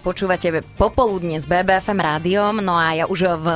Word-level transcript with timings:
Počúvate 0.00 0.64
popoludne 0.80 1.36
s 1.36 1.44
BBFM 1.44 2.00
rádiom, 2.00 2.64
no 2.64 2.72
a 2.72 2.96
ja 2.96 3.04
už 3.04 3.36
v 3.36 3.48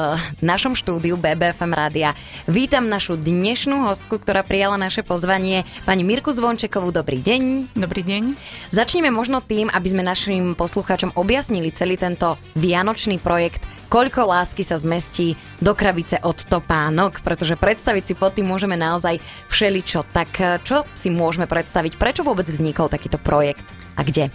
našom 0.45 0.77
štúdiu 0.77 1.17
BBFM 1.17 1.73
rádia 1.73 2.13
vítam 2.45 2.85
našu 2.85 3.17
dnešnú 3.17 3.89
hostku, 3.89 4.21
ktorá 4.21 4.45
prijala 4.45 4.77
naše 4.77 5.01
pozvanie, 5.01 5.65
pani 5.89 6.05
Mirku 6.05 6.37
Zvončekovú. 6.37 6.93
Dobrý 6.93 7.25
deň. 7.25 7.73
Dobrý 7.73 8.05
deň. 8.05 8.37
Začneme 8.69 9.09
možno 9.09 9.41
tým, 9.41 9.73
aby 9.73 9.89
sme 9.89 10.05
našim 10.05 10.53
poslucháčom 10.53 11.17
objasnili 11.17 11.73
celý 11.73 11.97
tento 11.97 12.37
vianočný 12.61 13.17
projekt 13.25 13.65
koľko 13.89 14.29
lásky 14.29 14.61
sa 14.67 14.77
zmestí 14.77 15.41
do 15.65 15.73
krabice 15.73 16.21
od 16.21 16.45
topánok, 16.45 17.25
pretože 17.25 17.57
predstaviť 17.57 18.05
si 18.05 18.15
pod 18.19 18.37
tým 18.37 18.53
môžeme 18.53 18.77
naozaj 18.77 19.17
všeličo. 19.49 20.05
Tak 20.13 20.61
čo 20.67 20.85
si 20.93 21.09
môžeme 21.09 21.49
predstaviť? 21.49 21.97
Prečo 21.97 22.21
vôbec 22.21 22.45
vznikol 22.45 22.93
takýto 22.93 23.17
projekt 23.17 23.65
a 23.97 24.05
kde? 24.05 24.29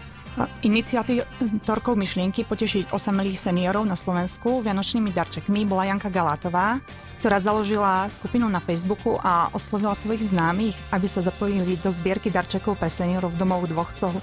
Iniciatítorkou 0.63 1.99
myšlienky 1.99 2.47
potešiť 2.47 2.95
osamelých 2.95 3.39
seniorov 3.49 3.83
na 3.83 3.99
Slovensku 3.99 4.63
vianočnými 4.63 5.11
darčekmi 5.11 5.67
bola 5.67 5.91
Janka 5.91 6.07
Galátová, 6.07 6.79
ktorá 7.19 7.43
založila 7.43 8.07
skupinu 8.07 8.47
na 8.47 8.63
Facebooku 8.63 9.19
a 9.19 9.51
oslovila 9.51 9.91
svojich 9.91 10.31
známych, 10.31 10.77
aby 10.95 11.07
sa 11.11 11.19
zapojili 11.19 11.75
do 11.83 11.91
zbierky 11.91 12.31
darčekov 12.31 12.79
pre 12.79 12.87
seniorov 12.87 13.35
domov 13.35 13.67
dôchodcov. 13.67 14.15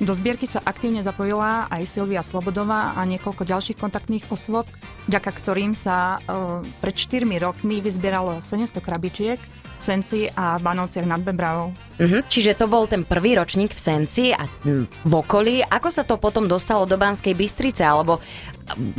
Do 0.00 0.16
zbierky 0.16 0.48
sa 0.48 0.64
aktívne 0.64 1.04
zapojila 1.04 1.68
aj 1.68 1.84
Silvia 1.84 2.24
Slobodová 2.24 2.96
a 2.96 3.04
niekoľko 3.04 3.44
ďalších 3.44 3.76
kontaktných 3.76 4.32
osôb, 4.32 4.64
vďaka 5.12 5.28
ktorým 5.28 5.76
sa 5.76 6.16
e, 6.24 6.64
pred 6.80 6.96
4 6.96 7.28
rokmi 7.36 7.84
vyzbieralo 7.84 8.40
700 8.40 8.80
krabičiek 8.80 9.38
Senci 9.82 10.20
a 10.30 10.60
Banovciach 10.60 11.06
nad 11.08 11.20
Bebravou. 11.20 11.72
Uh-huh, 12.00 12.20
čiže 12.28 12.56
to 12.56 12.70
bol 12.70 12.84
ten 12.86 13.02
prvý 13.04 13.36
ročník 13.36 13.72
v 13.72 13.80
Senci 13.80 14.30
a 14.32 14.44
v 14.86 15.12
okolí. 15.12 15.64
Ako 15.64 15.88
sa 15.88 16.04
to 16.04 16.20
potom 16.20 16.46
dostalo 16.46 16.84
do 16.84 17.00
Banskej 17.00 17.34
Bystrice? 17.34 17.82
Alebo 17.82 18.20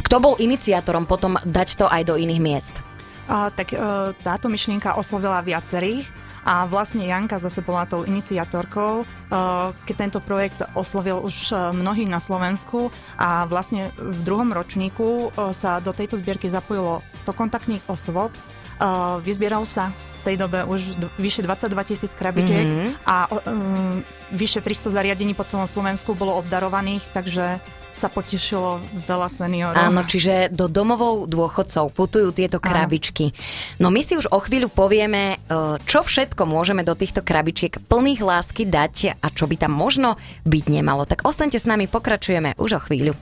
kto 0.06 0.16
bol 0.20 0.34
iniciátorom 0.42 1.06
potom 1.06 1.38
dať 1.42 1.68
to 1.80 1.86
aj 1.88 2.02
do 2.06 2.18
iných 2.18 2.42
miest? 2.42 2.76
A, 3.32 3.54
tak 3.54 3.72
e, 3.72 3.78
táto 4.26 4.52
myšlienka 4.52 5.00
oslovila 5.00 5.40
viacerých 5.46 6.04
a 6.42 6.66
vlastne 6.66 7.06
Janka 7.06 7.38
zase 7.38 7.62
bola 7.62 7.86
tou 7.86 8.02
iniciatorkou, 8.02 8.94
e, 9.02 9.06
keď 9.86 9.96
tento 9.96 10.20
projekt 10.22 10.66
oslovil 10.74 11.22
už 11.22 11.54
e, 11.54 11.56
mnohých 11.70 12.10
na 12.10 12.18
Slovensku 12.18 12.90
a 13.18 13.46
vlastne 13.46 13.94
v 13.98 14.20
druhom 14.26 14.50
ročníku 14.50 15.30
e, 15.30 15.54
sa 15.54 15.78
do 15.78 15.94
tejto 15.94 16.18
zbierky 16.18 16.50
zapojilo 16.50 17.06
100 17.26 17.38
kontaktných 17.38 17.84
osôb, 17.86 18.34
vyzbieral 19.22 19.62
sa 19.62 19.94
tej 20.22 20.36
dobe 20.38 20.64
už 20.64 20.98
vyše 21.18 21.42
22 21.42 21.74
tisíc 21.84 22.12
krabičiek 22.14 22.66
mm-hmm. 22.66 22.92
a 23.06 23.28
um, 23.30 24.06
vyše 24.32 24.62
300 24.62 24.94
zariadení 24.94 25.34
po 25.34 25.44
celom 25.44 25.66
Slovensku 25.66 26.14
bolo 26.14 26.38
obdarovaných, 26.40 27.04
takže 27.12 27.60
sa 27.92 28.08
potešilo 28.08 28.80
veľa 29.06 29.28
seniorov. 29.28 29.78
Áno, 29.78 30.02
čiže 30.08 30.50
do 30.50 30.72
domovou 30.72 31.28
dôchodcov 31.28 31.92
putujú 31.92 32.32
tieto 32.32 32.58
krabičky. 32.58 33.36
No 33.78 33.92
my 33.92 34.02
si 34.02 34.16
už 34.16 34.32
o 34.32 34.40
chvíľu 34.40 34.72
povieme, 34.72 35.36
e, 35.36 35.78
čo 35.84 36.02
všetko 36.02 36.48
môžeme 36.48 36.88
do 36.88 36.96
týchto 36.96 37.20
krabičiek 37.20 37.84
plných 37.92 38.22
lásky 38.24 38.64
dať 38.64 39.20
a 39.20 39.28
čo 39.30 39.46
by 39.46 39.56
tam 39.60 39.76
možno 39.76 40.16
byť 40.48 40.64
nemalo. 40.72 41.04
Tak 41.04 41.28
ostaňte 41.28 41.60
s 41.60 41.68
nami, 41.68 41.92
pokračujeme 41.92 42.56
už 42.56 42.80
o 42.80 42.82
chvíľu. 42.82 43.14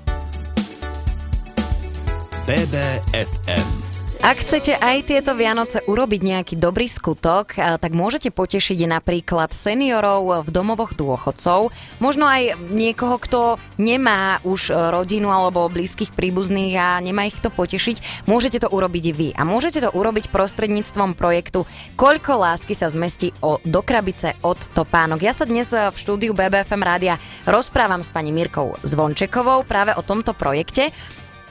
BBFM 2.46 3.89
ak 4.20 4.36
chcete 4.44 4.76
aj 4.76 5.08
tieto 5.08 5.32
Vianoce 5.34 5.80
urobiť 5.88 6.22
nejaký 6.22 6.56
dobrý 6.60 6.92
skutok, 6.92 7.56
tak 7.56 7.92
môžete 7.96 8.30
potešiť 8.36 8.86
napríklad 8.86 9.56
seniorov 9.56 10.44
v 10.44 10.50
domovoch 10.52 10.92
dôchodcov, 10.94 11.72
možno 12.04 12.28
aj 12.28 12.60
niekoho, 12.70 13.16
kto 13.18 13.40
nemá 13.80 14.44
už 14.44 14.76
rodinu 14.92 15.32
alebo 15.32 15.72
blízkych 15.72 16.12
príbuzných 16.12 16.76
a 16.76 16.88
nemá 17.00 17.32
ich 17.32 17.40
to 17.40 17.48
potešiť, 17.48 18.28
môžete 18.28 18.62
to 18.62 18.68
urobiť 18.68 19.06
vy. 19.16 19.30
A 19.40 19.48
môžete 19.48 19.80
to 19.82 19.90
urobiť 19.96 20.28
prostredníctvom 20.30 21.16
projektu 21.16 21.64
Koľko 21.96 22.40
lásky 22.40 22.76
sa 22.76 22.88
zmestí 22.88 23.36
o, 23.44 23.60
do 23.64 23.82
krabice 23.84 24.36
od 24.44 24.60
topánok. 24.72 25.20
Ja 25.20 25.36
sa 25.36 25.44
dnes 25.44 25.72
v 25.72 25.96
štúdiu 25.96 26.32
BBFM 26.32 26.80
rádia 26.80 27.20
rozprávam 27.44 28.00
s 28.00 28.12
pani 28.12 28.32
Mirkou 28.32 28.80
Zvončekovou 28.84 29.68
práve 29.68 29.96
o 29.96 30.04
tomto 30.04 30.32
projekte. 30.32 30.96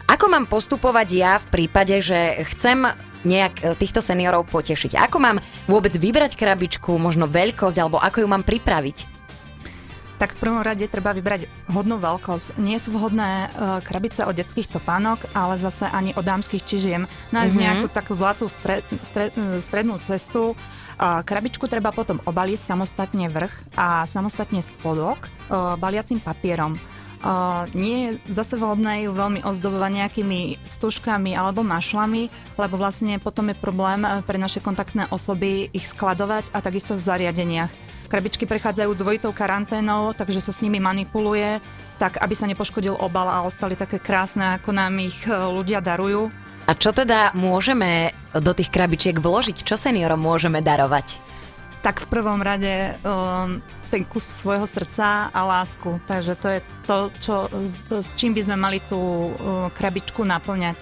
Ako 0.09 0.25
mám 0.33 0.49
postupovať 0.49 1.09
ja 1.13 1.37
v 1.37 1.47
prípade, 1.53 2.01
že 2.01 2.41
chcem 2.57 2.81
nejak 3.29 3.55
e, 3.61 3.65
týchto 3.77 4.01
seniorov 4.01 4.49
potešiť? 4.49 4.97
Ako 5.05 5.21
mám 5.21 5.37
vôbec 5.69 5.93
vybrať 5.93 6.33
krabičku, 6.33 6.97
možno 6.97 7.29
veľkosť, 7.29 7.77
alebo 7.77 8.01
ako 8.01 8.25
ju 8.25 8.29
mám 8.33 8.41
pripraviť? 8.41 9.05
Tak 10.17 10.35
v 10.35 10.41
prvom 10.41 10.65
rade 10.65 10.89
treba 10.89 11.13
vybrať 11.13 11.47
hodnú 11.71 12.01
veľkosť. 12.01 12.57
Nie 12.57 12.81
sú 12.81 12.97
vhodné 12.97 13.53
uh, 13.53 13.79
krabice 13.85 14.27
od 14.27 14.35
detských 14.35 14.67
topánok, 14.67 15.29
ale 15.31 15.61
zase 15.61 15.87
ani 15.87 16.11
od 16.17 16.27
dámskych 16.27 16.65
čižiem. 16.67 17.07
Nájsť 17.31 17.55
mm-hmm. 17.55 17.67
nejakú 17.71 17.87
takú 17.93 18.19
zlatú 18.19 18.51
stred, 18.51 18.83
stred, 19.07 19.31
strednú 19.63 20.03
cestu. 20.03 20.59
Uh, 20.99 21.23
krabičku 21.23 21.71
treba 21.71 21.95
potom 21.95 22.19
obaliť 22.27 22.59
samostatne 22.59 23.31
vrch 23.31 23.79
a 23.79 24.11
samostatne 24.11 24.59
spodok 24.59 25.31
uh, 25.53 25.79
baliacim 25.79 26.19
papierom. 26.19 26.75
Nie 27.75 27.99
je 27.99 28.11
zase 28.31 28.55
vhodné 28.55 29.07
ju 29.07 29.11
veľmi 29.11 29.43
ozdobovať 29.43 29.91
nejakými 29.91 30.63
stužkami 30.63 31.35
alebo 31.35 31.67
mašlami, 31.67 32.31
lebo 32.55 32.79
vlastne 32.79 33.19
potom 33.19 33.51
je 33.51 33.59
problém 33.59 34.07
eh, 34.07 34.23
pre 34.23 34.39
naše 34.39 34.63
kontaktné 34.63 35.11
osoby 35.11 35.67
ich 35.75 35.91
skladovať 35.91 36.55
a 36.55 36.63
takisto 36.63 36.95
v 36.95 37.03
zariadeniach. 37.03 37.73
Krabičky 38.09 38.49
prechádzajú 38.49 38.97
dvojitou 38.97 39.37
karanténou, 39.37 40.17
takže 40.17 40.41
sa 40.41 40.55
s 40.55 40.65
nimi 40.65 40.81
manipuluje, 40.81 41.61
tak 42.01 42.17
aby 42.23 42.33
sa 42.33 42.49
nepoškodil 42.49 42.97
obal 42.97 43.29
a 43.29 43.45
ostali 43.45 43.77
také 43.77 44.01
krásne, 44.01 44.57
ako 44.63 44.71
nám 44.71 44.95
ich 45.03 45.19
eh, 45.27 45.35
ľudia 45.35 45.83
darujú. 45.83 46.31
A 46.69 46.77
čo 46.77 46.93
teda 46.93 47.33
môžeme 47.33 48.13
do 48.37 48.53
tých 48.53 48.69
krabičiek 48.69 49.17
vložiť? 49.17 49.65
Čo 49.65 49.75
seniorom 49.75 50.21
môžeme 50.21 50.61
darovať? 50.61 51.17
Tak 51.79 52.03
v 52.03 52.07
prvom 52.11 52.43
rade 52.43 52.99
um, 53.07 53.63
ten 53.87 54.03
kus 54.03 54.27
svojho 54.27 54.67
srdca 54.67 55.31
a 55.31 55.41
lásku. 55.47 56.03
Takže 56.11 56.35
to 56.35 56.47
je 56.51 56.61
to, 56.85 56.97
čo, 57.23 57.35
s, 57.55 57.87
s 57.87 58.09
čím 58.19 58.35
by 58.35 58.43
sme 58.45 58.57
mali 58.59 58.79
tú 58.83 58.99
uh, 58.99 59.71
krabičku 59.73 60.27
naplňať. 60.27 60.77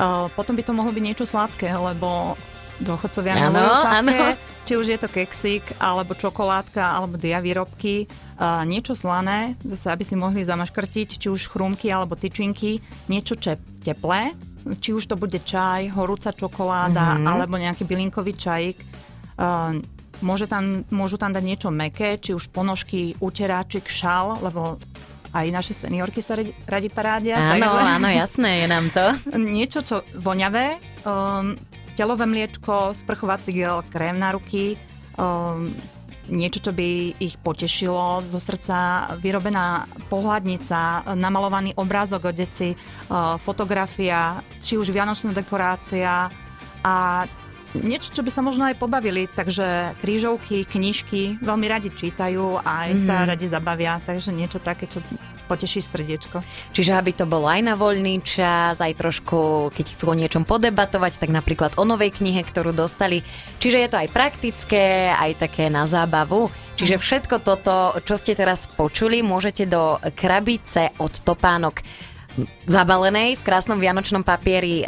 Uh, 0.00 0.32
potom 0.32 0.56
by 0.56 0.64
to 0.64 0.72
mohlo 0.72 0.90
byť 0.96 1.04
niečo 1.04 1.28
sladké, 1.28 1.68
lebo 1.76 2.40
dôchodcovia 2.80 3.36
milujú 3.36 3.72
sladké. 3.84 4.16
Ano. 4.16 4.48
Či 4.64 4.72
už 4.78 4.86
je 4.86 4.98
to 5.02 5.12
keksík, 5.12 5.64
alebo 5.76 6.16
čokoládka, 6.16 6.80
alebo 6.80 7.20
dia 7.20 7.36
výrobky. 7.42 8.08
Uh, 8.40 8.64
niečo 8.64 8.96
slané, 8.96 9.60
zase 9.60 9.92
aby 9.92 10.04
si 10.08 10.16
mohli 10.16 10.40
zamaškrtiť, 10.40 11.20
či 11.20 11.28
už 11.28 11.52
chrúmky 11.52 11.92
alebo 11.92 12.16
tyčinky. 12.16 12.80
Niečo 13.12 13.36
čep, 13.36 13.60
teplé, 13.84 14.32
či 14.80 14.96
už 14.96 15.04
to 15.04 15.20
bude 15.20 15.36
čaj, 15.36 15.92
horúca 15.92 16.32
čokoláda, 16.32 17.20
mm-hmm. 17.20 17.28
alebo 17.28 17.60
nejaký 17.60 17.84
bylinkový 17.84 18.32
čajík. 18.40 18.78
Uh, 19.36 19.84
Môže 20.20 20.44
tam, 20.44 20.84
môžu 20.92 21.16
tam 21.16 21.32
dať 21.32 21.44
niečo 21.44 21.68
meké, 21.72 22.20
či 22.20 22.36
už 22.36 22.52
ponožky, 22.52 23.16
uteráčik, 23.24 23.88
šal, 23.88 24.40
lebo 24.44 24.76
aj 25.30 25.46
naše 25.48 25.72
seniorky 25.72 26.20
sa 26.20 26.36
radi, 26.36 26.52
radi 26.66 26.88
parádia. 26.90 27.38
Áno, 27.38 27.70
takže... 27.70 27.92
áno, 27.96 28.08
jasné, 28.10 28.50
je 28.64 28.66
nám 28.66 28.86
to. 28.90 29.06
Niečo, 29.56 29.80
čo 29.86 29.96
voňavé, 30.18 30.76
um, 31.06 31.54
telové 31.94 32.26
mliečko, 32.26 32.98
sprchovací 32.98 33.54
gel, 33.54 33.86
krém 33.88 34.18
na 34.18 34.34
ruky, 34.34 34.74
um, 35.16 35.70
niečo, 36.30 36.62
čo 36.62 36.72
by 36.74 37.18
ich 37.18 37.34
potešilo 37.42 38.22
zo 38.26 38.38
srdca, 38.38 39.10
vyrobená 39.18 39.86
pohľadnica, 40.06 41.10
namalovaný 41.18 41.74
obrázok 41.74 42.30
od 42.30 42.34
deti, 42.34 42.74
uh, 42.74 43.34
fotografia, 43.38 44.38
či 44.62 44.78
už 44.78 44.94
vianočná 44.94 45.34
dekorácia 45.34 46.30
a 46.80 47.26
niečo, 47.78 48.10
čo 48.10 48.26
by 48.26 48.30
sa 48.32 48.42
možno 48.42 48.66
aj 48.66 48.78
pobavili, 48.78 49.30
takže 49.30 49.94
krížovky, 50.02 50.66
knižky 50.66 51.38
veľmi 51.38 51.66
radi 51.70 51.90
čítajú 51.94 52.58
a 52.62 52.88
aj 52.88 52.90
mm. 52.94 53.02
sa 53.06 53.14
mhm. 53.22 53.26
radi 53.30 53.46
zabavia, 53.46 53.94
takže 54.02 54.30
niečo 54.34 54.58
také, 54.58 54.90
čo 54.90 54.98
poteší 55.50 55.82
srdiečko. 55.82 56.46
Čiže 56.70 56.94
aby 56.94 57.10
to 57.10 57.26
bolo 57.26 57.50
aj 57.50 57.66
na 57.66 57.74
voľný 57.74 58.22
čas, 58.22 58.78
aj 58.78 58.94
trošku, 58.94 59.70
keď 59.74 59.86
chcú 59.98 60.04
o 60.14 60.14
niečom 60.14 60.46
podebatovať, 60.46 61.18
tak 61.18 61.34
napríklad 61.34 61.74
o 61.74 61.82
novej 61.82 62.14
knihe, 62.14 62.46
ktorú 62.46 62.70
dostali. 62.70 63.26
Čiže 63.58 63.78
je 63.82 63.88
to 63.90 63.98
aj 63.98 64.08
praktické, 64.14 65.10
aj 65.10 65.50
také 65.50 65.66
na 65.66 65.90
zábavu. 65.90 66.54
Čiže 66.78 66.96
mhm. 66.96 67.02
všetko 67.02 67.36
toto, 67.42 67.98
čo 68.06 68.14
ste 68.14 68.38
teraz 68.38 68.70
počuli, 68.70 69.26
môžete 69.26 69.66
do 69.66 69.98
krabice 70.14 70.94
od 71.02 71.10
topánok 71.26 71.82
zabalenej 72.70 73.40
v 73.40 73.42
krásnom 73.42 73.82
vianočnom 73.82 74.22
papieri 74.22 74.86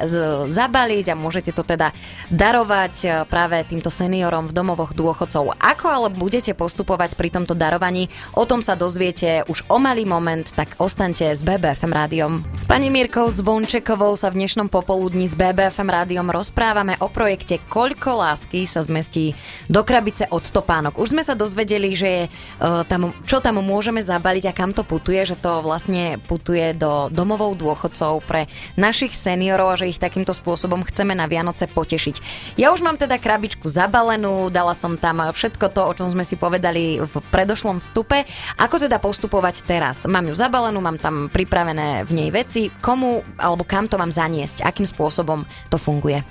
zabaliť 0.48 1.06
a 1.10 1.18
môžete 1.18 1.50
to 1.50 1.66
teda 1.66 1.90
darovať 2.30 2.94
e, 3.02 3.06
práve 3.26 3.58
týmto 3.66 3.90
seniorom 3.90 4.46
v 4.46 4.54
domovoch 4.54 4.94
dôchodcov. 4.94 5.58
Ako 5.58 5.86
ale 5.90 6.08
budete 6.14 6.54
postupovať 6.54 7.18
pri 7.18 7.34
tomto 7.34 7.58
darovaní, 7.58 8.06
o 8.38 8.46
tom 8.46 8.62
sa 8.62 8.78
dozviete 8.78 9.42
už 9.50 9.66
o 9.66 9.82
malý 9.82 10.06
moment, 10.06 10.46
tak 10.54 10.78
ostaňte 10.78 11.34
s 11.34 11.42
BBFM 11.42 11.92
rádiom. 11.92 12.32
S 12.54 12.64
pani 12.68 12.92
Mírkou 12.92 13.26
Zvončekovou 13.32 14.14
sa 14.14 14.30
v 14.30 14.44
dnešnom 14.44 14.70
popoludní 14.70 15.26
s 15.26 15.34
BBFM 15.34 15.90
rádiom 15.90 16.30
rozprávame 16.30 16.94
o 17.02 17.10
projekte 17.10 17.58
Koľko 17.66 18.22
lásky 18.22 18.68
sa 18.68 18.84
zmestí 18.86 19.34
do 19.66 19.82
krabice 19.82 20.30
od 20.30 20.44
topánok. 20.46 21.00
Už 21.00 21.16
sme 21.16 21.26
sa 21.26 21.34
dozvedeli, 21.34 21.98
že 21.98 22.08
je, 22.08 22.24
uh, 22.28 22.84
tam, 22.86 23.10
čo 23.26 23.42
tam 23.42 23.58
môžeme 23.64 24.04
zabaliť 24.04 24.52
a 24.52 24.56
kam 24.56 24.70
to 24.76 24.84
putuje, 24.86 25.24
že 25.24 25.38
to 25.38 25.64
vlastne 25.64 26.20
putuje 26.28 26.74
do 26.76 27.08
domovou 27.42 27.58
dôchodcov 27.58 28.22
pre 28.22 28.46
našich 28.78 29.18
seniorov 29.18 29.74
a 29.74 29.78
že 29.78 29.90
ich 29.90 29.98
takýmto 29.98 30.30
spôsobom 30.30 30.86
chceme 30.86 31.10
na 31.18 31.26
Vianoce 31.26 31.66
potešiť. 31.66 32.22
Ja 32.54 32.70
už 32.70 32.86
mám 32.86 32.94
teda 32.94 33.18
krabičku 33.18 33.66
zabalenú, 33.66 34.46
dala 34.46 34.78
som 34.78 34.94
tam 34.94 35.18
všetko 35.18 35.66
to, 35.74 35.82
o 35.82 35.92
čom 35.98 36.06
sme 36.06 36.22
si 36.22 36.38
povedali 36.38 37.02
v 37.02 37.14
predošlom 37.34 37.82
vstupe. 37.82 38.22
Ako 38.62 38.78
teda 38.78 39.02
postupovať 39.02 39.66
teraz? 39.66 40.06
Mám 40.06 40.30
ju 40.30 40.34
zabalenú, 40.38 40.78
mám 40.78 41.02
tam 41.02 41.26
pripravené 41.26 42.06
v 42.06 42.12
nej 42.14 42.30
veci, 42.30 42.70
komu 42.78 43.26
alebo 43.34 43.66
kam 43.66 43.90
to 43.90 43.98
mám 43.98 44.14
zaniesť, 44.14 44.62
akým 44.62 44.86
spôsobom 44.86 45.42
to 45.66 45.82
funguje. 45.82 46.22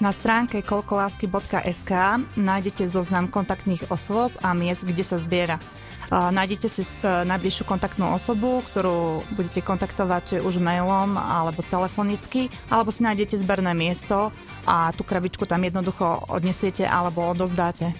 Na 0.00 0.12
stránke 0.12 0.64
kolkolásky.sk 0.64 1.92
nájdete 2.36 2.88
zoznam 2.88 3.28
kontaktných 3.28 3.88
osôb 3.92 4.32
a 4.40 4.56
miest, 4.56 4.84
kde 4.84 5.04
sa 5.04 5.20
zbiera. 5.20 5.60
Nájdete 6.10 6.66
si 6.66 6.82
e, 6.82 6.90
najbližšiu 7.06 7.62
kontaktnú 7.62 8.10
osobu, 8.10 8.66
ktorú 8.66 9.22
budete 9.38 9.62
kontaktovať 9.62 10.22
či 10.26 10.36
už 10.42 10.58
mailom 10.58 11.14
alebo 11.14 11.62
telefonicky, 11.62 12.50
alebo 12.66 12.90
si 12.90 13.06
nájdete 13.06 13.38
zberné 13.38 13.70
miesto 13.78 14.34
a 14.66 14.90
tú 14.90 15.06
krabičku 15.06 15.46
tam 15.46 15.62
jednoducho 15.62 16.26
odnesiete 16.26 16.82
alebo 16.82 17.30
odozdáte. 17.30 17.94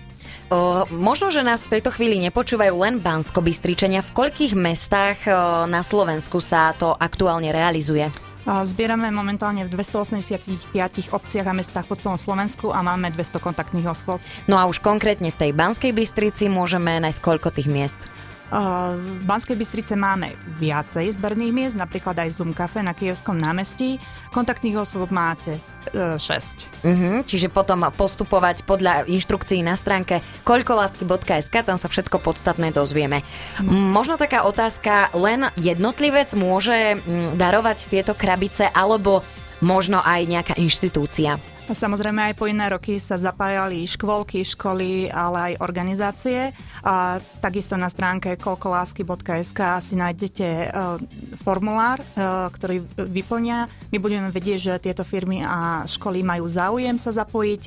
O, 0.50 0.82
možno, 0.90 1.30
že 1.30 1.46
nás 1.46 1.70
v 1.70 1.78
tejto 1.78 1.94
chvíli 1.94 2.18
nepočúvajú 2.26 2.74
len 2.82 2.98
bansko 2.98 3.38
bystričania 3.38 4.02
V 4.02 4.10
koľkých 4.26 4.58
mestách 4.58 5.18
o, 5.30 5.30
na 5.70 5.86
Slovensku 5.86 6.42
sa 6.42 6.74
to 6.74 6.90
aktuálne 6.98 7.54
realizuje? 7.54 8.10
Zbierame 8.46 9.12
momentálne 9.12 9.68
v 9.68 9.70
285 9.72 10.72
obciach 11.12 11.46
a 11.46 11.54
mestách 11.54 11.84
po 11.84 11.96
celom 11.96 12.16
Slovensku 12.16 12.72
a 12.72 12.80
máme 12.80 13.12
200 13.12 13.36
kontaktných 13.36 13.86
osôb. 13.88 14.18
No 14.48 14.56
a 14.56 14.64
už 14.64 14.80
konkrétne 14.80 15.28
v 15.28 15.36
tej 15.36 15.50
Banskej 15.52 15.92
Bystrici 15.92 16.48
môžeme 16.48 16.96
nájsť 17.04 17.20
koľko 17.20 17.52
tých 17.52 17.68
miest? 17.68 18.00
V 18.50 19.22
Banskej 19.30 19.54
Bystrice 19.54 19.94
máme 19.94 20.34
viacej 20.58 21.06
zberných 21.14 21.54
miest, 21.54 21.76
napríklad 21.78 22.18
aj 22.18 22.34
Zoom 22.34 22.50
Cafe 22.50 22.82
na 22.82 22.90
Kievskom 22.90 23.38
námestí. 23.38 24.02
Kontaktných 24.34 24.74
osôb 24.74 25.14
máte 25.14 25.62
6. 25.94 26.18
Uh-huh, 26.18 27.22
čiže 27.22 27.46
potom 27.46 27.86
postupovať 27.94 28.66
podľa 28.66 29.06
inštrukcií 29.06 29.62
na 29.62 29.78
stránke 29.78 30.18
koľkolásky.sk, 30.42 31.54
tam 31.62 31.78
sa 31.78 31.86
všetko 31.86 32.18
podstatné 32.18 32.74
dozvieme. 32.74 33.22
No. 33.62 33.94
Možno 33.94 34.18
taká 34.18 34.42
otázka, 34.42 35.14
len 35.14 35.46
jednotlivec 35.54 36.34
môže 36.34 36.98
darovať 37.38 37.86
tieto 37.86 38.18
krabice, 38.18 38.66
alebo 38.74 39.22
možno 39.62 40.02
aj 40.02 40.26
nejaká 40.26 40.54
inštitúcia? 40.58 41.38
Samozrejme 41.70 42.30
aj 42.30 42.34
po 42.34 42.50
iné 42.50 42.66
roky 42.66 42.98
sa 42.98 43.14
zapájali 43.14 43.86
škôlky, 43.86 44.42
školy, 44.42 45.06
ale 45.06 45.54
aj 45.54 45.62
organizácie. 45.62 46.50
A 46.82 47.22
takisto 47.38 47.78
na 47.78 47.86
stránke 47.86 48.34
kolkolásky.sk 48.34 49.60
si 49.78 49.94
nájdete 49.94 50.48
uh, 50.66 50.98
formulár, 51.38 52.02
uh, 52.02 52.50
ktorý 52.50 52.82
vyplňa. 52.98 53.58
My 53.94 53.98
budeme 54.02 54.34
vedieť, 54.34 54.58
že 54.58 54.82
tieto 54.90 55.06
firmy 55.06 55.46
a 55.46 55.86
školy 55.86 56.26
majú 56.26 56.50
záujem 56.50 56.98
sa 56.98 57.14
zapojiť. 57.14 57.62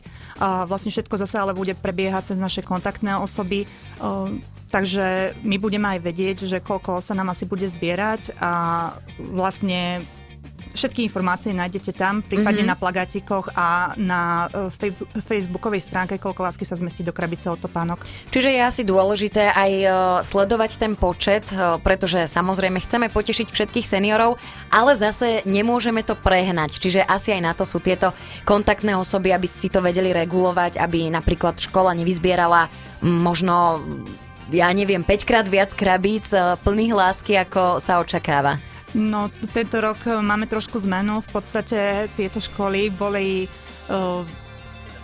Vlastne 0.68 0.92
všetko 0.92 1.16
zase 1.20 1.40
ale 1.40 1.56
bude 1.56 1.72
prebiehať 1.72 2.36
cez 2.36 2.38
naše 2.40 2.60
kontaktné 2.60 3.16
osoby. 3.16 3.64
Uh, 4.04 4.36
Takže 4.74 5.38
my 5.46 5.62
budeme 5.62 5.86
aj 5.86 6.00
vedieť, 6.02 6.38
že 6.50 6.58
koľko 6.58 6.98
sa 6.98 7.14
nám 7.14 7.30
asi 7.30 7.46
bude 7.46 7.70
zbierať 7.70 8.34
a 8.42 8.52
vlastne 9.22 10.02
Všetky 10.74 11.06
informácie 11.06 11.54
nájdete 11.54 11.94
tam, 11.94 12.26
prípadne 12.26 12.66
mm-hmm. 12.66 12.74
na 12.74 12.82
plagátikoch 12.82 13.54
a 13.54 13.94
na 13.94 14.50
uh, 14.50 14.74
facebookovej 15.22 15.86
stránke 15.86 16.18
Koľko 16.18 16.50
lásky 16.50 16.66
sa 16.66 16.74
zmestí 16.74 17.06
do 17.06 17.14
krabice 17.14 17.46
od 17.46 17.62
topánok. 17.62 18.02
Čiže 18.34 18.50
je 18.50 18.62
asi 18.62 18.82
dôležité 18.82 19.54
aj 19.54 19.72
uh, 19.86 19.94
sledovať 20.26 20.82
ten 20.82 20.98
počet, 20.98 21.46
uh, 21.54 21.78
pretože 21.78 22.26
samozrejme 22.26 22.82
chceme 22.82 23.14
potešiť 23.14 23.54
všetkých 23.54 23.86
seniorov, 23.86 24.42
ale 24.74 24.98
zase 24.98 25.46
nemôžeme 25.46 26.02
to 26.02 26.18
prehnať. 26.18 26.82
Čiže 26.82 27.06
asi 27.06 27.38
aj 27.38 27.42
na 27.46 27.54
to 27.54 27.70
sú 27.70 27.78
tieto 27.78 28.10
kontaktné 28.42 28.98
osoby, 28.98 29.30
aby 29.30 29.46
si 29.46 29.70
to 29.70 29.78
vedeli 29.78 30.10
regulovať, 30.10 30.82
aby 30.82 31.14
napríklad 31.14 31.62
škola 31.62 31.94
nevyzbierala 31.94 32.66
možno 33.04 33.84
ja 34.52 34.68
neviem, 34.76 35.06
5 35.06 35.30
krát 35.30 35.46
viac 35.48 35.72
krabíc 35.72 36.34
plných 36.66 36.94
lásky, 36.94 37.40
ako 37.40 37.80
sa 37.80 38.00
očakáva. 38.04 38.73
No, 38.94 39.30
tento 39.54 39.82
rok 39.82 40.06
máme 40.22 40.46
trošku 40.46 40.78
zmenu. 40.86 41.26
V 41.26 41.30
podstate 41.34 42.10
tieto 42.14 42.38
školy 42.38 42.94
boli 42.94 43.50
uh, 43.90 44.22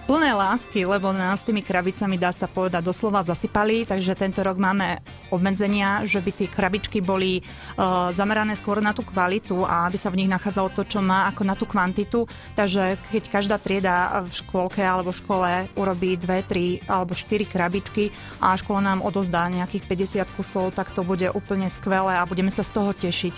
plné 0.09 0.33
lásky, 0.33 0.89
lebo 0.89 1.13
nás 1.13 1.45
tými 1.45 1.61
krabicami, 1.61 2.17
dá 2.17 2.33
sa 2.33 2.49
povedať, 2.49 2.81
doslova 2.81 3.21
zasypali, 3.21 3.85
takže 3.85 4.17
tento 4.17 4.41
rok 4.41 4.57
máme 4.57 5.05
obmedzenia, 5.29 6.01
že 6.01 6.17
by 6.17 6.31
tie 6.33 6.49
krabičky 6.49 6.97
boli 6.97 7.45
uh, 7.45 8.09
zamerané 8.09 8.57
skôr 8.57 8.81
na 8.81 8.89
tú 8.89 9.05
kvalitu 9.05 9.61
a 9.61 9.85
aby 9.85 10.01
sa 10.01 10.09
v 10.09 10.25
nich 10.25 10.33
nachádzalo 10.33 10.73
to, 10.73 10.81
čo 10.81 11.05
má, 11.05 11.29
ako 11.29 11.41
na 11.45 11.53
tú 11.53 11.69
kvantitu. 11.69 12.25
Takže 12.57 12.97
keď 13.13 13.23
každá 13.29 13.61
trieda 13.61 14.25
v 14.25 14.33
škôlke 14.33 14.81
alebo 14.81 15.13
v 15.13 15.21
škole 15.21 15.49
urobí 15.77 16.17
dve, 16.17 16.41
tri 16.41 16.81
alebo 16.89 17.13
štyri 17.13 17.45
krabičky 17.45 18.09
a 18.41 18.57
škola 18.57 18.81
nám 18.81 19.05
odozdá 19.05 19.45
nejakých 19.45 20.25
50 20.25 20.33
kusov, 20.33 20.73
tak 20.73 20.89
to 20.89 21.05
bude 21.05 21.29
úplne 21.37 21.69
skvelé 21.69 22.17
a 22.17 22.25
budeme 22.25 22.49
sa 22.49 22.65
z 22.65 22.73
toho 22.73 22.97
tešiť. 22.97 23.37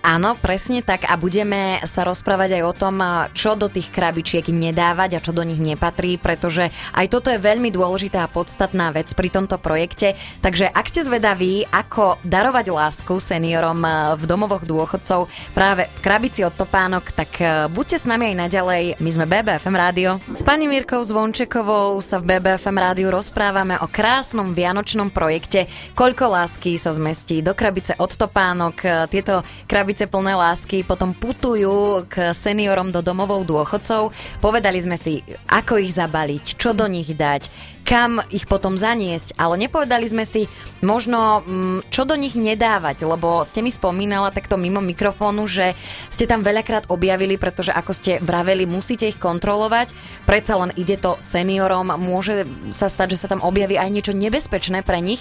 Áno, 0.00 0.32
presne 0.40 0.80
tak 0.80 1.04
a 1.04 1.14
budeme 1.20 1.76
sa 1.84 2.08
rozprávať 2.08 2.56
aj 2.56 2.62
o 2.64 2.72
tom, 2.72 2.96
čo 3.36 3.52
do 3.52 3.68
tých 3.68 3.92
krabičiek 3.92 4.48
nedávať 4.48 5.20
a 5.20 5.22
čo 5.22 5.36
do 5.36 5.44
nich 5.44 5.60
nepatrí, 5.60 6.16
pretože 6.16 6.72
aj 6.96 7.06
toto 7.12 7.28
je 7.28 7.36
veľmi 7.36 7.68
dôležitá 7.68 8.24
a 8.24 8.32
podstatná 8.32 8.96
vec 8.96 9.12
pri 9.12 9.28
tomto 9.28 9.60
projekte. 9.60 10.16
Takže 10.40 10.72
ak 10.72 10.88
ste 10.88 11.04
zvedaví, 11.04 11.68
ako 11.68 12.16
darovať 12.24 12.66
lásku 12.72 13.12
seniorom 13.20 13.84
v 14.16 14.24
domovoch 14.24 14.64
dôchodcov 14.64 15.28
práve 15.52 15.84
v 15.84 15.98
krabici 16.00 16.40
od 16.48 16.56
topánok, 16.56 17.12
tak 17.12 17.30
e, 17.36 17.68
buďte 17.68 18.00
s 18.00 18.08
nami 18.08 18.32
aj 18.32 18.36
naďalej. 18.48 18.82
My 19.04 19.10
sme 19.12 19.28
BBFM 19.28 19.76
Rádio. 19.76 20.10
S 20.32 20.40
pani 20.40 20.64
Mirkou 20.64 21.04
Zvončekovou 21.04 22.00
sa 22.00 22.16
v 22.16 22.34
BBFM 22.40 22.76
Rádiu 22.80 23.12
rozprávame 23.12 23.76
o 23.84 23.86
krásnom 23.86 24.56
vianočnom 24.56 25.12
projekte 25.12 25.68
Koľko 25.92 26.32
lásky 26.32 26.80
sa 26.80 26.96
zmestí 26.96 27.44
do 27.44 27.52
krabice 27.52 27.92
od 28.00 28.16
topánok. 28.16 28.74
E, 28.80 28.88
tieto 29.12 29.44
krabice 29.68 29.89
krabice 29.90 30.06
plné 30.06 30.38
lásky 30.38 30.86
potom 30.86 31.10
putujú 31.10 32.06
k 32.06 32.30
seniorom 32.30 32.94
do 32.94 33.02
domovou 33.02 33.42
dôchodcov. 33.42 34.14
Povedali 34.38 34.78
sme 34.78 34.94
si, 34.94 35.26
ako 35.50 35.82
ich 35.82 35.98
zabaliť, 35.98 36.54
čo 36.54 36.70
do 36.70 36.86
nich 36.86 37.10
dať, 37.10 37.50
kam 37.82 38.22
ich 38.30 38.46
potom 38.46 38.78
zaniesť, 38.78 39.34
ale 39.34 39.58
nepovedali 39.66 40.06
sme 40.06 40.22
si 40.22 40.46
možno, 40.78 41.42
mm, 41.42 41.90
čo 41.90 42.06
do 42.06 42.14
nich 42.14 42.38
nedávať, 42.38 43.02
lebo 43.02 43.42
ste 43.42 43.66
mi 43.66 43.74
spomínala 43.74 44.30
takto 44.30 44.54
mimo 44.54 44.78
mikrofónu, 44.78 45.50
že 45.50 45.74
ste 46.06 46.30
tam 46.30 46.46
veľakrát 46.46 46.86
objavili, 46.86 47.34
pretože 47.34 47.74
ako 47.74 47.90
ste 47.90 48.22
vraveli, 48.22 48.70
musíte 48.70 49.10
ich 49.10 49.18
kontrolovať, 49.18 49.90
predsa 50.22 50.54
len 50.54 50.70
ide 50.78 51.02
to 51.02 51.18
seniorom, 51.18 51.90
môže 51.98 52.46
sa 52.70 52.86
stať, 52.86 53.18
že 53.18 53.26
sa 53.26 53.30
tam 53.34 53.42
objaví 53.42 53.74
aj 53.74 53.90
niečo 53.90 54.14
nebezpečné 54.14 54.86
pre 54.86 55.02
nich. 55.02 55.18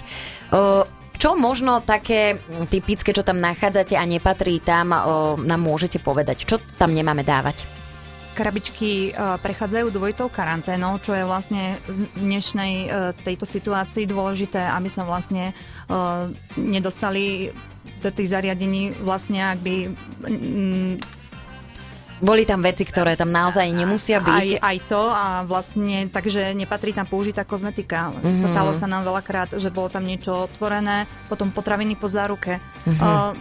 Čo 1.20 1.36
možno 1.36 1.84
také 1.84 2.40
typické, 2.72 3.12
čo 3.12 3.28
tam 3.28 3.44
nachádzate 3.44 4.00
a 4.00 4.08
nepatrí 4.08 4.64
tam, 4.64 4.96
o, 4.96 4.98
nám 5.36 5.60
môžete 5.60 6.00
povedať? 6.00 6.48
Čo 6.48 6.64
tam 6.80 6.96
nemáme 6.96 7.28
dávať? 7.28 7.68
krabičky 8.40 9.12
prechádzajú 9.44 9.92
dvojitou 9.92 10.32
karanténou, 10.32 10.96
čo 11.04 11.12
je 11.12 11.28
vlastne 11.28 11.76
v 11.92 12.08
dnešnej 12.24 12.74
e, 12.88 12.88
tejto 13.20 13.44
situácii 13.44 14.08
dôležité, 14.08 14.64
aby 14.64 14.88
sa 14.88 15.04
vlastne 15.04 15.52
e, 15.52 15.54
nedostali 16.56 17.52
do 18.00 18.08
tých 18.08 18.32
zariadení 18.32 18.96
vlastne, 19.04 19.44
ak 19.44 19.60
by 19.60 19.76
boli 22.20 22.44
tam 22.44 22.60
veci, 22.60 22.84
ktoré 22.84 23.16
tam 23.16 23.32
naozaj 23.32 23.72
nemusia 23.72 24.20
byť. 24.20 24.60
Aj, 24.60 24.76
aj 24.76 24.78
to 24.92 25.04
a 25.08 25.26
vlastne, 25.48 26.12
takže 26.12 26.52
nepatrí 26.52 26.92
tam 26.92 27.08
použitá 27.08 27.48
kozmetika. 27.48 28.12
Mm-hmm. 28.12 28.52
Stalo 28.52 28.72
sa 28.76 28.88
nám 28.92 29.08
veľakrát, 29.08 29.56
že 29.56 29.72
bolo 29.72 29.88
tam 29.88 30.04
niečo 30.04 30.52
otvorené, 30.52 31.08
potom 31.32 31.52
potraviny 31.52 31.96
po 31.96 32.12
záruke. 32.12 32.60
Mm-hmm. 32.60 33.00
Uh, 33.00 33.32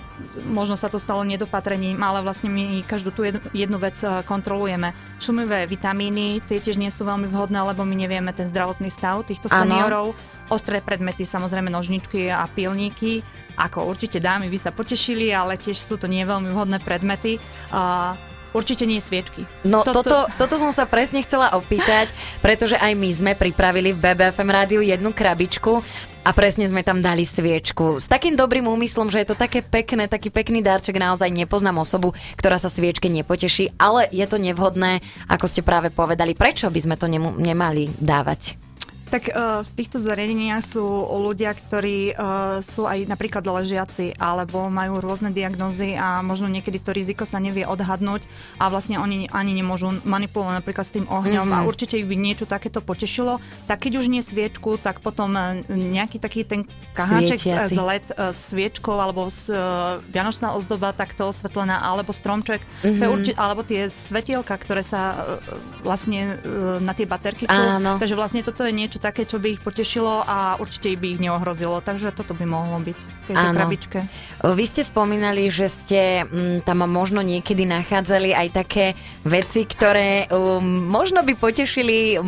možno 0.50 0.78
sa 0.78 0.86
to 0.86 1.02
stalo 1.02 1.26
nedopatrením, 1.26 1.98
ale 1.98 2.22
vlastne 2.22 2.50
my 2.50 2.86
každú 2.86 3.10
tú 3.10 3.26
jednu, 3.26 3.42
jednu 3.50 3.78
vec 3.82 3.98
kontrolujeme. 4.26 4.94
Šumivé 5.18 5.66
vitamíny, 5.66 6.38
tie 6.46 6.62
tiež 6.62 6.78
nie 6.78 6.90
sú 6.94 7.02
veľmi 7.02 7.26
vhodné, 7.30 7.58
lebo 7.58 7.82
my 7.82 7.94
nevieme 7.98 8.30
ten 8.30 8.46
zdravotný 8.46 8.90
stav 8.94 9.26
týchto 9.26 9.50
seniorov. 9.50 10.14
Ano. 10.14 10.36
Ostré 10.48 10.80
predmety, 10.80 11.28
samozrejme 11.28 11.68
nožničky 11.68 12.32
a 12.32 12.48
pilníky. 12.48 13.20
Ako 13.58 13.90
určite 13.90 14.22
dámy 14.22 14.46
by 14.48 14.58
sa 14.58 14.70
potešili, 14.70 15.34
ale 15.34 15.58
tiež 15.58 15.76
sú 15.76 15.98
to 15.98 16.06
nie 16.06 16.22
veľmi 16.22 16.54
vhodné 16.54 16.78
predmety. 16.78 17.42
Uh, 17.68 18.14
Určite 18.56 18.88
nie 18.88 19.00
sviečky. 19.02 19.44
No 19.64 19.84
toto... 19.84 20.00
Toto, 20.00 20.18
toto 20.40 20.54
som 20.56 20.72
sa 20.72 20.88
presne 20.88 21.20
chcela 21.20 21.52
opýtať, 21.52 22.16
pretože 22.40 22.80
aj 22.80 22.92
my 22.96 23.10
sme 23.12 23.32
pripravili 23.36 23.92
v 23.92 24.00
BBFM 24.00 24.48
rádiu 24.48 24.80
jednu 24.80 25.12
krabičku 25.12 25.84
a 26.24 26.30
presne 26.36 26.68
sme 26.68 26.84
tam 26.84 27.00
dali 27.00 27.24
sviečku. 27.24 27.96
S 27.96 28.04
takým 28.04 28.36
dobrým 28.36 28.68
úmyslom, 28.68 29.08
že 29.08 29.24
je 29.24 29.28
to 29.32 29.36
také 29.36 29.64
pekné, 29.64 30.12
taký 30.12 30.28
pekný 30.28 30.60
darček, 30.60 31.00
naozaj 31.00 31.32
nepoznám 31.32 31.80
osobu, 31.80 32.12
ktorá 32.36 32.60
sa 32.60 32.68
sviečke 32.68 33.08
nepoteší, 33.08 33.72
ale 33.80 34.04
je 34.12 34.24
to 34.28 34.36
nevhodné, 34.36 35.00
ako 35.24 35.48
ste 35.48 35.64
práve 35.64 35.88
povedali. 35.88 36.36
Prečo 36.36 36.68
by 36.68 36.80
sme 36.84 36.96
to 37.00 37.08
nemu- 37.08 37.40
nemali 37.40 37.88
dávať? 37.96 38.67
Tak 39.08 39.32
uh, 39.32 39.64
v 39.64 39.70
týchto 39.72 39.96
zariadeniach 39.96 40.60
sú 40.60 40.84
ľudia, 41.24 41.56
ktorí 41.56 42.12
uh, 42.12 42.60
sú 42.60 42.84
aj 42.84 43.08
napríklad 43.08 43.40
ležiaci 43.40 44.12
alebo 44.20 44.68
majú 44.68 45.00
rôzne 45.00 45.32
diagnózy 45.32 45.96
a 45.96 46.20
možno 46.20 46.44
niekedy 46.52 46.76
to 46.76 46.92
riziko 46.92 47.24
sa 47.24 47.40
nevie 47.40 47.64
odhadnúť 47.64 48.28
a 48.60 48.68
vlastne 48.68 49.00
oni 49.00 49.32
ani 49.32 49.56
nemôžu 49.56 49.96
manipulovať 50.04 50.60
napríklad 50.60 50.84
s 50.84 50.92
tým 50.92 51.06
ohňom 51.08 51.48
mm-hmm. 51.48 51.64
a 51.64 51.68
určite 51.68 51.96
ich 51.96 52.04
by 52.04 52.16
niečo 52.20 52.44
takéto 52.44 52.84
potešilo. 52.84 53.40
Tak 53.64 53.88
keď 53.88 54.04
už 54.04 54.12
nie 54.12 54.20
sviečku, 54.20 54.76
tak 54.76 55.00
potom 55.00 55.32
nejaký 55.72 56.20
taký 56.20 56.44
ten 56.44 56.68
kaháček 56.92 57.40
z, 57.40 57.48
z 57.72 57.78
LED 57.80 58.06
uh, 58.12 58.36
sviečkou 58.36 58.92
alebo 58.92 59.32
z, 59.32 59.56
uh, 59.56 60.04
vianočná 60.12 60.52
ozdoba 60.52 60.92
takto 60.92 61.32
osvetlená 61.32 61.80
alebo 61.80 62.12
stromček, 62.12 62.60
mm-hmm. 62.60 62.98
to 62.98 63.02
je 63.02 63.10
urči- 63.10 63.38
alebo 63.40 63.64
tie 63.64 63.88
svetielka, 63.88 64.52
ktoré 64.60 64.84
sa 64.84 65.16
uh, 65.16 65.40
vlastne 65.80 66.36
uh, 66.44 66.76
na 66.82 66.92
tie 66.92 67.08
baterky 67.08 67.48
sú. 67.48 67.56
Áno. 67.56 67.96
Takže 67.96 68.12
vlastne 68.12 68.44
toto 68.44 68.68
je 68.68 68.74
niečo 68.76 68.97
niečo 68.98 69.06
také, 69.06 69.22
čo 69.22 69.38
by 69.38 69.54
ich 69.54 69.62
potešilo 69.62 70.26
a 70.26 70.58
určite 70.58 70.98
by 70.98 71.06
ich 71.14 71.22
neohrozilo. 71.22 71.78
Takže 71.78 72.10
toto 72.10 72.34
by 72.34 72.44
mohlo 72.50 72.82
byť 72.82 72.98
v 72.98 73.24
tejto 73.30 73.38
Áno. 73.38 73.54
krabičke. 73.54 73.98
Vy 74.42 74.64
ste 74.66 74.82
spomínali, 74.82 75.46
že 75.54 75.70
ste 75.70 76.26
m, 76.26 76.58
mm, 76.58 76.58
tam 76.66 76.82
možno 76.90 77.22
niekedy 77.22 77.62
nachádzali 77.62 78.34
aj 78.34 78.48
také 78.50 78.86
veci, 79.22 79.62
ktoré 79.62 80.26
um, 80.34 80.82
možno 80.90 81.22
by 81.22 81.38
potešili 81.38 82.18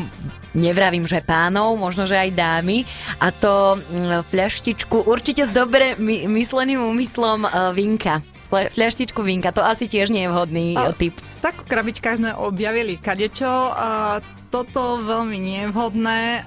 nevravím, 0.50 1.06
že 1.06 1.22
pánov, 1.22 1.78
možno, 1.78 2.10
že 2.10 2.18
aj 2.18 2.30
dámy. 2.34 2.86
A 3.18 3.34
to 3.34 3.74
um, 3.74 4.22
fľaštičku 4.30 5.10
určite 5.10 5.46
s 5.46 5.50
dobre 5.50 5.98
my, 5.98 6.30
mysleným 6.30 6.78
úmyslom 6.78 7.46
uh, 7.46 7.74
vinka. 7.74 8.22
Fľaštičku 8.50 9.22
vinka, 9.22 9.54
to 9.54 9.62
asi 9.62 9.86
tiež 9.86 10.10
nie 10.10 10.26
je 10.26 10.30
vhodný 10.30 10.74
a, 10.74 10.90
typ. 10.90 11.14
Tak 11.40 11.64
v 11.64 11.70
krabičkách 11.72 12.20
sme 12.20 12.30
objavili 12.36 13.00
kadečo. 13.00 13.48
A 13.72 14.20
toto 14.52 15.00
veľmi 15.00 15.38
nie 15.40 15.58
je 15.64 15.72
vhodné. 15.72 16.44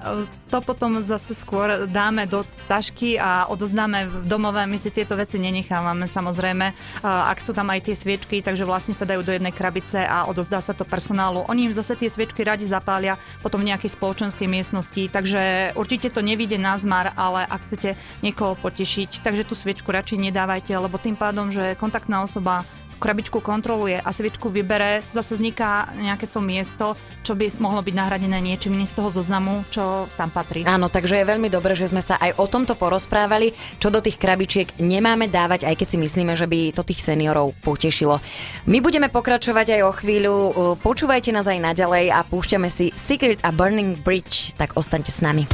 To 0.54 0.62
potom 0.62 1.02
zase 1.02 1.34
skôr 1.34 1.90
dáme 1.90 2.30
do 2.30 2.46
tašky 2.70 3.18
a 3.18 3.48
odozdáme 3.50 4.06
v 4.06 4.28
domove. 4.28 4.60
My 4.70 4.78
si 4.78 4.94
tieto 4.94 5.18
veci 5.18 5.40
nenechávame 5.40 6.06
samozrejme, 6.06 6.66
ak 7.02 7.42
sú 7.42 7.50
tam 7.56 7.72
aj 7.74 7.90
tie 7.90 7.96
sviečky, 7.96 8.44
takže 8.44 8.68
vlastne 8.68 8.94
sa 8.94 9.08
dajú 9.08 9.24
do 9.24 9.34
jednej 9.34 9.50
krabice 9.50 10.04
a 10.04 10.28
odozdá 10.30 10.60
sa 10.60 10.76
to 10.76 10.86
personálu. 10.86 11.42
Oni 11.48 11.66
im 11.66 11.74
zase 11.74 11.96
tie 11.96 12.12
sviečky 12.12 12.44
radi 12.44 12.68
zapália 12.68 13.18
potom 13.40 13.64
v 13.64 13.72
nejakej 13.72 13.96
spoločenskej 13.98 14.46
miestnosti, 14.46 15.10
takže 15.10 15.72
určite 15.74 16.12
to 16.12 16.22
nevíde 16.22 16.60
na 16.60 16.76
zmar, 16.78 17.16
ale 17.18 17.42
ak 17.48 17.66
chcete 17.66 17.96
niekoho 18.22 18.54
potešiť, 18.60 19.24
takže 19.24 19.48
tú 19.48 19.56
sviečku 19.56 19.90
radšej 19.90 20.28
nedávajte, 20.30 20.76
lebo 20.76 21.00
tým 21.00 21.16
pádom, 21.16 21.50
že 21.50 21.74
kontaktná 21.80 22.22
osoba 22.22 22.68
krabičku 22.96 23.42
kontroluje 23.42 23.98
a 23.98 24.08
sviečku 24.10 24.50
vybere, 24.50 25.04
zase 25.14 25.36
vzniká 25.36 25.92
nejaké 25.96 26.26
to 26.30 26.38
miesto, 26.42 26.94
čo 27.24 27.34
by 27.34 27.48
mohlo 27.58 27.80
byť 27.80 27.94
nahradené 27.94 28.38
niečím 28.40 28.80
z 28.84 28.92
toho 28.92 29.08
zoznamu, 29.08 29.64
čo 29.72 30.10
tam 30.18 30.28
patrí. 30.28 30.66
Áno, 30.68 30.92
takže 30.92 31.20
je 31.20 31.30
veľmi 31.30 31.48
dobré, 31.48 31.72
že 31.78 31.88
sme 31.88 32.04
sa 32.04 32.20
aj 32.20 32.36
o 32.36 32.46
tomto 32.50 32.76
porozprávali, 32.76 33.56
čo 33.80 33.88
do 33.88 34.02
tých 34.02 34.18
krabičiek 34.20 34.80
nemáme 34.82 35.30
dávať, 35.30 35.64
aj 35.64 35.74
keď 35.78 35.88
si 35.88 35.98
myslíme, 36.00 36.34
že 36.36 36.50
by 36.50 36.74
to 36.76 36.82
tých 36.84 37.00
seniorov 37.00 37.56
potešilo. 37.64 38.20
My 38.68 38.82
budeme 38.84 39.08
pokračovať 39.08 39.78
aj 39.78 39.80
o 39.86 39.92
chvíľu, 39.92 40.36
počúvajte 40.82 41.30
nás 41.32 41.48
aj 41.48 41.60
naďalej 41.60 42.12
a 42.12 42.20
púšťame 42.26 42.68
si 42.68 42.90
Secret 42.98 43.40
a 43.40 43.54
Burning 43.54 44.00
Bridge, 44.00 44.52
tak 44.58 44.76
ostaňte 44.76 45.14
s 45.14 45.22
nami. 45.22 45.46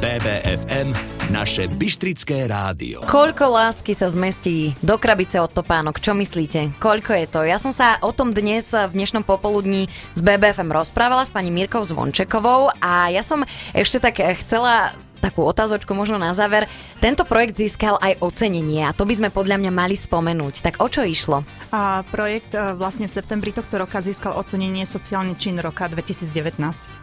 BBFM, 0.00 0.96
naše 1.30 1.70
Bystrické 1.70 2.50
rádio. 2.50 3.06
Koľko 3.06 3.54
lásky 3.54 3.94
sa 3.94 4.10
zmestí 4.10 4.74
do 4.82 4.98
krabice 4.98 5.38
od 5.38 5.54
topánok? 5.54 6.02
Čo 6.02 6.10
myslíte? 6.18 6.74
Koľko 6.82 7.14
je 7.14 7.26
to? 7.30 7.40
Ja 7.46 7.54
som 7.54 7.70
sa 7.70 8.02
o 8.02 8.10
tom 8.10 8.34
dnes 8.34 8.66
v 8.74 8.90
dnešnom 8.90 9.22
popoludní 9.22 9.86
s 10.18 10.20
BBFM 10.26 10.74
rozprávala 10.74 11.22
s 11.22 11.30
pani 11.30 11.54
Mírkou 11.54 11.86
Zvončekovou 11.86 12.74
a 12.82 13.14
ja 13.14 13.22
som 13.22 13.46
ešte 13.70 14.02
tak 14.02 14.18
chcela 14.42 14.90
takú 15.20 15.44
otázočku 15.44 15.92
možno 15.92 16.16
na 16.16 16.32
záver. 16.32 16.64
Tento 16.98 17.28
projekt 17.28 17.60
získal 17.60 18.00
aj 18.00 18.18
ocenenie 18.24 18.88
a 18.88 18.96
to 18.96 19.04
by 19.04 19.14
sme 19.14 19.28
podľa 19.28 19.60
mňa 19.60 19.72
mali 19.72 19.94
spomenúť. 19.94 20.64
Tak 20.64 20.74
o 20.80 20.88
čo 20.88 21.04
išlo? 21.04 21.44
A 21.70 22.02
projekt 22.08 22.56
e, 22.56 22.74
vlastne 22.74 23.06
v 23.06 23.12
septembri 23.12 23.52
tohto 23.52 23.76
roka 23.78 24.00
získal 24.00 24.34
ocenenie 24.34 24.82
Sociálny 24.88 25.36
čin 25.36 25.60
roka 25.60 25.86
2019. 25.86 26.58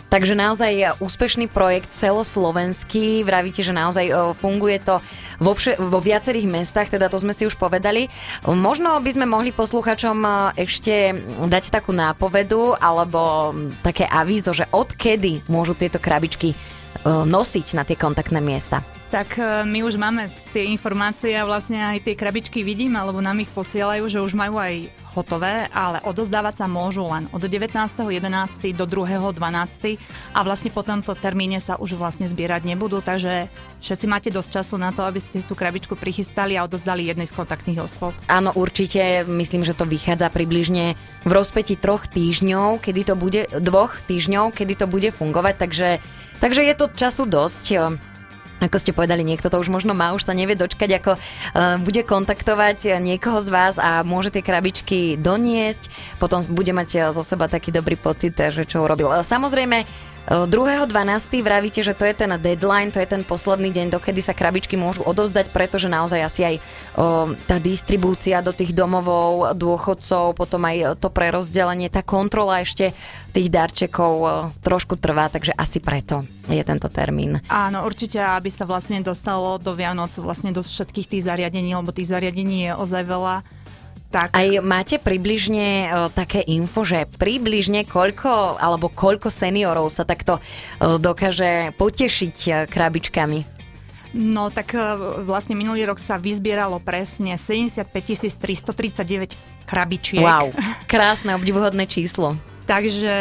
Takže 0.08 0.34
naozaj 0.34 1.00
úspešný 1.00 1.48
projekt 1.52 1.94
celoslovenský. 1.94 3.22
Vravíte, 3.24 3.62
že 3.62 3.72
naozaj 3.72 4.06
e, 4.10 4.14
funguje 4.36 4.82
to 4.82 5.00
vo, 5.38 5.54
vše, 5.54 5.78
vo 5.78 6.02
viacerých 6.02 6.50
mestách, 6.50 6.92
teda 6.92 7.08
to 7.08 7.22
sme 7.22 7.32
si 7.32 7.46
už 7.46 7.56
povedali. 7.56 8.10
Možno 8.44 8.98
by 9.00 9.12
sme 9.14 9.26
mohli 9.30 9.54
posluchačom 9.54 10.18
e, 10.26 10.30
ešte 10.66 11.14
dať 11.48 11.70
takú 11.70 11.94
nápovedu 11.94 12.76
alebo 12.82 13.54
také 13.86 14.10
avízo, 14.10 14.52
že 14.52 14.66
odkedy 14.74 15.46
môžu 15.48 15.78
tieto 15.78 16.02
krabičky 16.02 16.58
nosiť 17.06 17.78
na 17.78 17.84
tie 17.84 18.00
kontaktné 18.00 18.40
miesta? 18.40 18.82
Tak 19.08 19.40
e, 19.40 19.64
my 19.64 19.88
už 19.88 19.96
máme 19.96 20.28
tie 20.52 20.68
informácie 20.68 21.32
a 21.32 21.48
vlastne 21.48 21.80
aj 21.80 22.04
tie 22.04 22.20
krabičky 22.20 22.60
vidím, 22.60 23.00
alebo 23.00 23.24
nám 23.24 23.40
ich 23.40 23.48
posielajú, 23.56 24.04
že 24.12 24.20
už 24.20 24.36
majú 24.36 24.60
aj 24.60 24.92
hotové, 25.16 25.66
ale 25.72 26.04
odozdávať 26.04 26.62
sa 26.62 26.68
môžu 26.68 27.08
len 27.08 27.32
od 27.32 27.40
19.11. 27.40 28.20
do 28.76 28.86
2.12. 28.86 29.98
a 30.36 30.40
vlastne 30.44 30.70
po 30.76 30.84
tomto 30.84 31.16
termíne 31.16 31.64
sa 31.64 31.80
už 31.80 31.96
vlastne 31.96 32.28
zbierať 32.28 32.68
nebudú, 32.68 33.00
takže 33.00 33.48
všetci 33.80 34.06
máte 34.12 34.30
dosť 34.30 34.62
času 34.62 34.76
na 34.76 34.92
to, 34.92 35.08
aby 35.08 35.24
ste 35.24 35.40
tú 35.40 35.56
krabičku 35.56 35.96
prichystali 35.96 36.60
a 36.60 36.68
odozdali 36.68 37.08
jednej 37.08 37.26
z 37.26 37.34
kontaktných 37.34 37.80
osôb. 37.80 38.12
Áno, 38.28 38.52
určite, 38.54 39.24
myslím, 39.24 39.64
že 39.64 39.74
to 39.74 39.88
vychádza 39.88 40.28
približne 40.30 41.00
v 41.24 41.32
rozpeti 41.32 41.80
troch 41.80 42.12
týždňov, 42.12 42.84
kedy 42.84 43.02
to 43.08 43.16
bude, 43.16 43.48
dvoch 43.64 43.98
týždňov, 44.04 44.52
kedy 44.52 44.74
to 44.84 44.86
bude 44.86 45.10
fungovať, 45.16 45.56
takže 45.58 45.88
Takže 46.38 46.62
je 46.62 46.74
to 46.78 46.86
času 46.94 47.26
dosť. 47.26 47.66
Ako 48.58 48.82
ste 48.82 48.90
povedali, 48.90 49.22
niekto 49.22 49.54
to 49.54 49.62
už 49.62 49.70
možno 49.70 49.94
má, 49.94 50.18
už 50.18 50.26
sa 50.26 50.34
nevie 50.34 50.58
dočkať, 50.58 50.98
ako 50.98 51.12
uh, 51.14 51.78
bude 51.78 52.02
kontaktovať 52.02 52.98
niekoho 52.98 53.38
z 53.38 53.54
vás 53.54 53.78
a 53.78 54.02
môže 54.02 54.34
tie 54.34 54.42
krabičky 54.42 55.14
doniesť, 55.14 55.94
potom 56.18 56.42
bude 56.58 56.74
mať 56.74 57.14
zo 57.14 57.22
seba 57.22 57.46
taký 57.46 57.70
dobrý 57.70 57.94
pocit, 57.94 58.34
že 58.34 58.66
čo 58.66 58.82
urobil. 58.82 59.14
Samozrejme, 59.22 59.86
2.12. 60.28 60.92
vravíte, 61.40 61.80
že 61.80 61.96
to 61.96 62.04
je 62.04 62.12
ten 62.12 62.28
deadline, 62.36 62.92
to 62.92 63.00
je 63.00 63.08
ten 63.08 63.24
posledný 63.24 63.72
deň, 63.72 63.96
dokedy 63.96 64.20
sa 64.20 64.36
krabičky 64.36 64.76
môžu 64.76 65.00
odovzdať, 65.08 65.56
pretože 65.56 65.88
naozaj 65.88 66.20
asi 66.20 66.42
aj 66.44 66.56
o, 66.60 66.62
tá 67.48 67.56
distribúcia 67.64 68.44
do 68.44 68.52
tých 68.52 68.76
domovov 68.76 69.56
dôchodcov, 69.56 70.36
potom 70.36 70.68
aj 70.68 71.00
to 71.00 71.08
prerozdelenie, 71.08 71.88
tá 71.88 72.04
kontrola 72.04 72.60
ešte 72.60 72.92
tých 73.32 73.48
darčekov 73.48 74.14
o, 74.20 74.28
trošku 74.60 75.00
trvá, 75.00 75.32
takže 75.32 75.56
asi 75.56 75.80
preto 75.80 76.28
je 76.52 76.60
tento 76.60 76.92
termín. 76.92 77.40
Áno, 77.48 77.88
určite, 77.88 78.20
aby 78.20 78.52
sa 78.52 78.68
vlastne 78.68 79.00
dostalo 79.00 79.56
do 79.56 79.72
Vianoc 79.80 80.12
vlastne 80.20 80.52
do 80.52 80.60
všetkých 80.60 81.08
tých 81.08 81.24
zariadení, 81.24 81.72
lebo 81.72 81.96
tých 81.96 82.12
zariadení 82.12 82.68
je 82.68 82.72
ozaj 82.76 83.04
veľa 83.08 83.48
tak. 84.08 84.32
Aj 84.32 84.48
máte 84.64 84.98
približne 84.98 85.68
o, 85.68 85.90
také 86.12 86.44
info, 86.48 86.88
že 86.88 87.08
približne 87.20 87.84
koľko 87.84 88.58
alebo 88.60 88.88
koľko 88.88 89.28
seniorov 89.28 89.92
sa 89.92 90.08
takto 90.08 90.40
o, 90.40 90.96
dokáže 90.96 91.76
potešiť 91.76 92.38
o, 92.48 92.52
krabičkami? 92.72 93.40
No 94.18 94.48
tak 94.50 94.74
vlastne 95.28 95.54
minulý 95.54 95.84
rok 95.84 96.00
sa 96.00 96.16
vyzbieralo 96.16 96.80
presne 96.80 97.36
75 97.36 97.92
339 98.40 99.68
krabičiek. 99.68 100.24
Wow, 100.24 100.56
krásne, 100.92 101.36
obdivuhodné 101.36 101.86
číslo. 101.86 102.40
Takže 102.68 103.16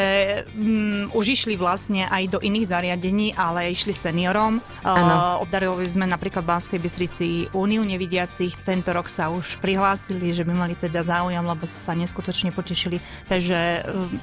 um, 0.58 1.06
už 1.14 1.38
išli 1.38 1.54
vlastne 1.54 2.02
aj 2.10 2.34
do 2.34 2.38
iných 2.42 2.66
zariadení, 2.66 3.30
ale 3.38 3.70
išli 3.70 3.94
seniorom. 3.94 4.58
Uh, 4.82 5.38
obdarovali 5.38 5.86
sme 5.86 6.02
napríklad 6.02 6.42
v 6.42 6.50
Banskej 6.50 6.80
Bystrici 6.82 7.28
Úniu 7.54 7.86
nevidiacich. 7.86 8.58
Tento 8.66 8.90
rok 8.90 9.06
sa 9.06 9.30
už 9.30 9.62
prihlásili, 9.62 10.34
že 10.34 10.42
by 10.42 10.50
mali 10.50 10.74
teda 10.74 11.06
záujem, 11.06 11.46
lebo 11.46 11.62
sa 11.62 11.94
neskutočne 11.94 12.50
potešili. 12.50 12.98
Takže 13.30 13.86
um, 13.86 14.18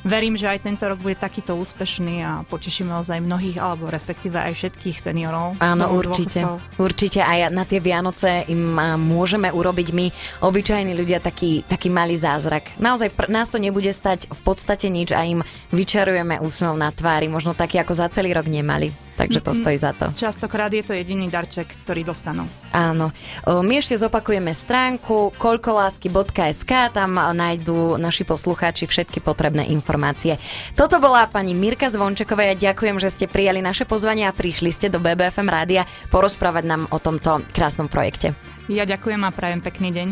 Verím, 0.00 0.32
že 0.32 0.48
aj 0.48 0.64
tento 0.64 0.88
rok 0.88 1.04
bude 1.04 1.12
takýto 1.12 1.52
úspešný 1.60 2.24
a 2.24 2.32
potešíme 2.48 2.88
ozaj 2.96 3.20
mnohých, 3.20 3.60
alebo 3.60 3.92
respektíve 3.92 4.40
aj 4.40 4.56
všetkých 4.56 4.96
seniorov. 4.96 5.60
Áno, 5.60 5.92
určite. 5.92 6.40
Dôchodcov. 6.40 6.80
Určite 6.80 7.20
aj 7.20 7.52
na 7.52 7.68
tie 7.68 7.84
Vianoce 7.84 8.48
im 8.48 8.80
môžeme 8.96 9.52
urobiť 9.52 9.88
my, 9.92 10.06
obyčajní 10.40 10.96
ľudia, 10.96 11.20
taký, 11.20 11.68
taký 11.68 11.92
malý 11.92 12.16
zázrak. 12.16 12.80
Naozaj 12.80 13.12
pr- 13.12 13.28
nás 13.28 13.52
to 13.52 13.60
nebude 13.60 13.92
stať 13.92 14.32
v 14.32 14.40
podstate 14.40 14.88
nič 14.88 15.12
a 15.12 15.20
im 15.20 15.44
vyčarujeme 15.68 16.40
úsmev 16.40 16.72
na 16.80 16.88
tvári, 16.88 17.28
možno 17.28 17.52
taký, 17.52 17.76
ako 17.76 17.92
za 17.92 18.08
celý 18.08 18.32
rok 18.32 18.48
nemali. 18.48 19.09
Takže 19.20 19.44
to 19.44 19.52
stojí 19.52 19.76
za 19.76 19.92
to. 19.92 20.08
Častokrát 20.16 20.72
je 20.72 20.80
to 20.80 20.96
jediný 20.96 21.28
darček, 21.28 21.68
ktorý 21.84 22.08
dostanú. 22.08 22.48
Áno. 22.72 23.12
My 23.44 23.76
ešte 23.76 24.00
zopakujeme 24.00 24.56
stránku 24.56 25.36
koľkolásky.sk, 25.36 26.96
tam 26.96 27.20
nájdú 27.20 28.00
naši 28.00 28.24
poslucháči 28.24 28.88
všetky 28.88 29.20
potrebné 29.20 29.68
informácie. 29.68 30.40
Toto 30.72 30.96
bola 30.96 31.28
pani 31.28 31.52
Mirka 31.52 31.92
Zvončeková, 31.92 32.48
ja 32.48 32.72
ďakujem, 32.72 32.96
že 32.96 33.12
ste 33.12 33.28
prijali 33.28 33.60
naše 33.60 33.84
pozvanie 33.84 34.24
a 34.24 34.32
prišli 34.32 34.72
ste 34.72 34.88
do 34.88 34.96
BBFM 34.96 35.52
rádia 35.52 35.84
porozprávať 36.08 36.64
nám 36.64 36.82
o 36.88 36.96
tomto 36.96 37.44
krásnom 37.52 37.92
projekte. 37.92 38.32
Ja 38.72 38.88
ďakujem 38.88 39.20
a 39.26 39.34
prajem 39.34 39.60
pekný 39.60 39.92
deň. 39.92 40.08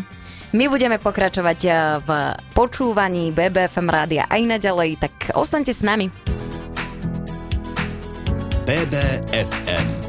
My 0.52 0.64
budeme 0.66 0.96
pokračovať 0.96 1.60
v 2.02 2.08
počúvaní 2.56 3.30
BBFM 3.36 3.88
rádia 3.88 4.24
aj 4.26 4.58
naďalej, 4.58 4.90
tak 4.98 5.12
ostaňte 5.36 5.76
s 5.76 5.84
nami. 5.84 6.47
BBFM 8.68 10.07